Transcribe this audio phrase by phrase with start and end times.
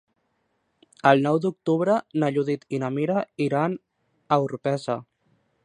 [1.09, 3.77] El nou d'octubre na Judit i na Mira iran
[4.37, 4.97] a Orpesa.